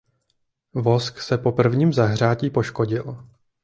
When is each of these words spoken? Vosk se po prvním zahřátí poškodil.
Vosk 0.73 1.21
se 1.21 1.37
po 1.37 1.51
prvním 1.51 1.93
zahřátí 1.93 2.49
poškodil. 2.49 3.27